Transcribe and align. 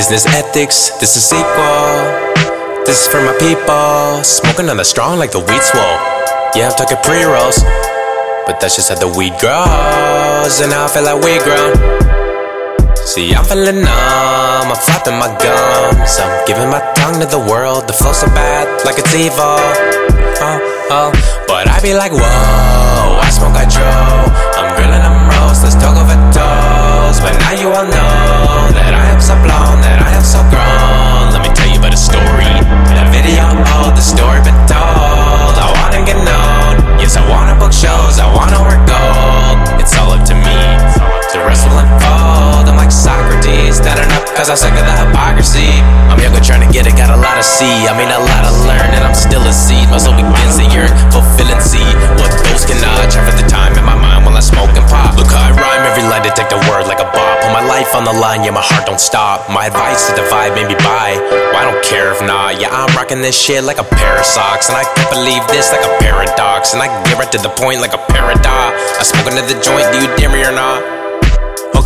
Business 0.00 0.24
ethics, 0.32 0.96
this 0.96 1.14
is 1.14 1.28
sequel. 1.28 1.92
This 2.88 3.04
is 3.04 3.08
for 3.12 3.20
my 3.20 3.36
people. 3.36 4.24
Smoking 4.24 4.70
on 4.70 4.78
the 4.78 4.82
strong 4.82 5.18
like 5.18 5.30
the 5.30 5.40
weed 5.44 5.60
swole. 5.60 6.00
Yeah, 6.56 6.72
I'm 6.72 6.76
talking 6.80 6.96
pre 7.04 7.20
rolls. 7.20 7.60
But 8.48 8.64
that's 8.64 8.76
just 8.76 8.88
how 8.88 8.96
the 8.96 9.12
weed 9.12 9.36
grows. 9.36 10.64
And 10.64 10.72
I 10.72 10.88
feel 10.88 11.04
like 11.04 11.20
we 11.20 11.36
grown. 11.44 11.76
See, 12.96 13.34
I'm 13.36 13.44
feeling 13.44 13.84
numb. 13.84 14.72
I'm 14.72 14.80
flapping 14.88 15.20
my 15.20 15.36
gums. 15.36 16.16
I'm 16.16 16.32
giving 16.48 16.70
my 16.72 16.80
tongue 16.96 17.20
to 17.20 17.28
the 17.28 17.44
world. 17.44 17.86
The 17.86 17.92
flow 17.92 18.16
so 18.16 18.26
bad, 18.32 18.72
like 18.88 18.96
it's 18.96 19.12
evil. 19.12 19.36
Oh, 20.40 20.56
oh. 20.96 21.44
But 21.46 21.68
I 21.68 21.76
be 21.84 21.92
like, 21.92 22.12
whoa, 22.12 23.20
I 23.20 23.28
smoke 23.28 23.52
a 23.52 23.68
Joe. 23.68 23.99
Cause 44.40 44.48
I'm 44.48 44.56
sick 44.56 44.72
of 44.72 44.88
the 44.88 44.96
hypocrisy. 44.96 45.68
I'm 46.08 46.16
younger 46.16 46.40
trying 46.40 46.64
to 46.64 46.70
get 46.72 46.88
it, 46.88 46.96
got 46.96 47.12
a 47.12 47.18
lot 47.20 47.36
to 47.36 47.44
see. 47.44 47.84
I 47.84 47.92
mean, 47.92 48.08
a 48.08 48.16
lot 48.16 48.48
to 48.48 48.52
learn, 48.64 48.88
and 48.96 49.04
I'm 49.04 49.12
still 49.12 49.44
a 49.44 49.52
seed. 49.52 49.84
My 49.92 50.00
soul 50.00 50.16
begins 50.16 50.56
to 50.56 50.64
yearn, 50.72 50.88
fulfilling 51.12 51.60
seed. 51.60 51.92
what 52.16 52.32
those 52.48 52.64
cannot. 52.64 53.04
Try 53.12 53.20
for 53.20 53.36
the 53.36 53.44
time 53.44 53.76
in 53.76 53.84
my 53.84 53.92
mind 53.92 54.24
while 54.24 54.32
I 54.32 54.40
smoke 54.40 54.72
and 54.72 54.86
pop. 54.88 55.12
Look 55.20 55.28
how 55.28 55.44
I 55.44 55.52
rhyme, 55.52 55.84
every 55.84 56.08
line 56.08 56.24
detect 56.24 56.56
a 56.56 56.60
word 56.72 56.88
like 56.88 57.04
a 57.04 57.08
bop. 57.12 57.44
Put 57.44 57.52
my 57.52 57.60
life 57.60 57.92
on 57.92 58.08
the 58.08 58.16
line, 58.16 58.40
yeah, 58.40 58.56
my 58.56 58.64
heart 58.64 58.88
don't 58.88 59.02
stop. 59.02 59.44
My 59.52 59.68
advice 59.68 60.08
is 60.08 60.16
divide, 60.16 60.56
maybe 60.56 60.72
buy. 60.80 61.20
Well, 61.20 61.60
I 61.60 61.68
don't 61.68 61.84
care 61.84 62.08
if 62.08 62.24
not, 62.24 62.56
yeah, 62.56 62.72
I'm 62.72 62.88
rocking 62.96 63.20
this 63.20 63.36
shit 63.36 63.60
like 63.60 63.76
a 63.76 63.84
pair 63.84 64.16
of 64.16 64.24
socks. 64.24 64.72
And 64.72 64.76
I 64.80 64.88
can't 64.88 65.12
believe 65.12 65.44
this 65.52 65.68
like 65.68 65.84
a 65.84 65.92
paradox. 66.00 66.72
And 66.72 66.80
I 66.80 66.88
can 66.88 67.04
get 67.04 67.20
right 67.20 67.32
to 67.36 67.40
the 67.44 67.52
point 67.60 67.84
like 67.84 67.92
a 67.92 68.00
paradox. 68.08 68.72
I 68.96 69.04
smoke 69.04 69.28
another 69.28 69.60
joint, 69.60 69.84
do 69.92 70.00
you 70.00 70.08
dare 70.16 70.32
me 70.32 70.40
or 70.40 70.56
not? 70.56 70.99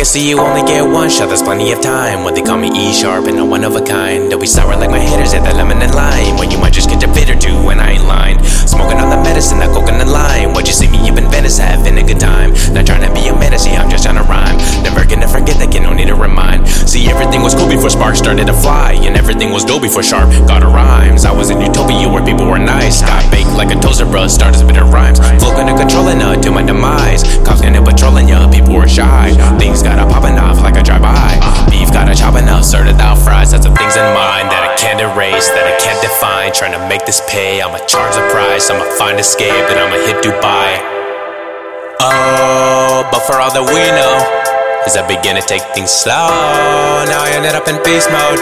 Okay, 0.00 0.08
so 0.08 0.18
you 0.18 0.40
only 0.40 0.64
get 0.64 0.80
one 0.80 1.10
shot, 1.10 1.28
there's 1.28 1.42
plenty 1.42 1.72
of 1.72 1.82
time. 1.82 2.24
What 2.24 2.34
they 2.34 2.40
call 2.40 2.56
me 2.56 2.72
E 2.72 2.90
sharp 2.90 3.26
and 3.26 3.38
a 3.38 3.44
one 3.44 3.64
of 3.64 3.76
a 3.76 3.84
kind. 3.84 4.30
Don't 4.30 4.40
be 4.40 4.46
sour 4.46 4.74
like 4.74 4.88
my 4.88 4.98
haters 4.98 5.34
at 5.34 5.44
the 5.44 5.52
lemon 5.52 5.76
and 5.82 5.94
lime. 5.94 6.38
When 6.38 6.50
you 6.50 6.56
might 6.56 6.72
just 6.72 6.88
get 6.88 7.04
a 7.04 7.12
fit 7.12 7.28
or 7.28 7.36
two 7.36 7.52
when 7.68 7.78
I 7.78 8.00
ain't 8.00 8.08
lying. 8.08 8.42
Smoking 8.42 8.96
on 8.96 9.10
the 9.10 9.20
medicine, 9.20 9.58
that 9.58 9.68
coconut 9.76 10.08
lime. 10.08 10.54
What 10.54 10.66
you 10.68 10.72
see 10.72 10.88
me 10.88 11.04
up 11.04 11.18
in 11.18 11.28
Venice, 11.30 11.58
having 11.58 11.98
a 11.98 12.02
good 12.02 12.18
time. 12.18 12.56
Not 12.72 12.86
trying 12.86 13.04
to 13.04 13.12
be 13.12 13.28
a 13.28 13.36
yeah, 13.36 13.84
I'm 13.84 13.90
just 13.90 14.04
trying 14.04 14.16
to 14.16 14.24
rhyme. 14.24 14.56
Never 14.80 15.04
gonna 15.04 15.28
forget 15.28 15.60
that 15.60 15.68
kid, 15.68 15.82
no 15.82 15.92
need 15.92 16.08
to 16.08 16.14
remind. 16.16 16.66
See, 16.88 17.04
everything 17.10 17.42
was 17.42 17.54
cool 17.54 17.68
before 17.68 17.90
sparks 17.90 18.20
started 18.20 18.46
to 18.46 18.54
fly. 18.54 18.96
And 19.04 19.20
everything 19.20 19.52
was 19.52 19.66
dope 19.66 19.82
before 19.82 20.02
sharp 20.02 20.32
got 20.48 20.62
a 20.62 20.66
rhymes. 20.66 21.26
I 21.26 21.32
was 21.36 21.50
in 21.50 21.60
utopia 21.60 22.08
where 22.08 22.24
people 22.24 22.48
were 22.48 22.58
nice. 22.58 22.79
Like 23.60 23.76
a 23.76 23.78
toaster, 23.78 24.08
bruh, 24.08 24.24
started 24.24 24.56
spitting 24.56 24.88
rhymes. 24.88 25.20
Flow 25.36 25.52
gonna 25.52 25.76
controlling 25.76 26.18
her 26.24 26.32
to 26.32 26.50
my 26.50 26.64
demise. 26.64 27.20
Cops 27.44 27.60
gonna 27.60 27.84
patrolling 27.84 28.26
ya, 28.32 28.48
people 28.48 28.72
were 28.72 28.88
shy. 28.88 29.36
Things 29.60 29.82
got 29.82 30.00
a 30.00 30.08
popping 30.08 30.40
off 30.40 30.64
like 30.64 30.80
a 30.80 30.82
drive-by. 30.82 31.36
Beef 31.68 31.92
got 31.92 32.08
a 32.08 32.14
chopping 32.16 32.48
up, 32.48 32.64
started 32.64 32.96
out 33.04 33.18
fries. 33.20 33.52
Had 33.52 33.62
some 33.62 33.76
things 33.76 34.00
in 34.00 34.08
mind 34.16 34.48
that 34.48 34.64
I 34.64 34.72
can't 34.80 34.96
erase, 34.96 35.52
that 35.52 35.68
I 35.68 35.76
can't 35.76 36.00
define. 36.00 36.56
Trying 36.56 36.72
to 36.72 36.80
make 36.88 37.04
this 37.04 37.20
pay, 37.28 37.60
I'ma 37.60 37.84
charge 37.84 38.16
the 38.16 38.24
price. 38.32 38.72
I'ma 38.72 38.88
find 38.96 39.20
escape, 39.20 39.52
then 39.68 39.76
I'ma 39.76 40.08
hit 40.08 40.24
Dubai. 40.24 40.80
Oh, 42.00 43.04
but 43.12 43.20
for 43.28 43.36
all 43.44 43.52
that 43.52 43.60
we 43.60 43.84
know, 43.92 44.24
as 44.88 44.96
I 44.96 45.04
begin 45.04 45.36
to 45.36 45.44
take 45.44 45.60
things 45.76 45.92
slow, 45.92 46.32
now 47.12 47.20
I 47.20 47.36
ended 47.36 47.52
up 47.52 47.68
in 47.68 47.76
beast 47.84 48.08
mode. 48.08 48.40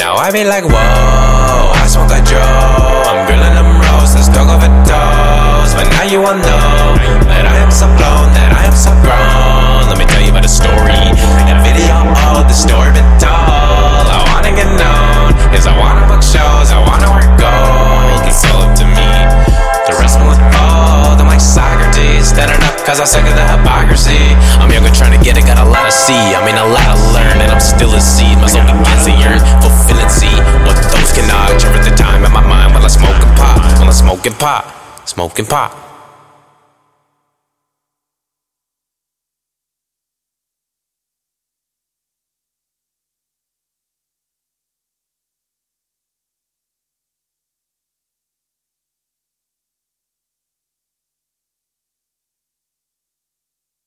Now 0.00 0.16
I 0.16 0.32
be 0.32 0.42
like, 0.42 0.64
whoa, 0.64 1.63
I'm 23.04 23.08
sick 23.08 23.28
of 23.28 23.36
the 23.36 23.44
hypocrisy. 23.44 24.32
I'm 24.56 24.72
younger 24.72 24.88
trying 24.88 25.12
to 25.12 25.22
get 25.22 25.36
it, 25.36 25.44
got 25.44 25.60
a 25.60 25.68
lot 25.68 25.84
to 25.84 25.92
see. 25.92 26.16
I 26.16 26.40
mean, 26.40 26.56
a 26.56 26.64
lot 26.64 26.88
to 26.88 26.96
learn, 27.12 27.36
and 27.36 27.52
I'm 27.52 27.60
still 27.60 27.92
a 27.92 28.00
seed. 28.00 28.38
My 28.40 28.46
soul 28.48 28.64
to 28.64 29.12
yearn, 29.12 29.44
fulfilling 29.60 30.08
see 30.08 30.32
what 30.64 30.72
those 30.88 31.12
cannot. 31.12 31.60
Check 31.60 31.84
the 31.84 31.94
time 32.00 32.24
in 32.24 32.32
my 32.32 32.40
mind 32.40 32.72
while 32.72 32.82
I 32.82 32.88
smoke 32.88 33.20
and 33.20 33.36
pop, 33.36 33.60
while 33.76 33.88
I 33.88 33.92
smoke 33.92 34.24
and 34.24 34.34
pop, 34.38 34.64
smoke 35.04 35.38
and 35.38 35.46
pop. 35.46 35.93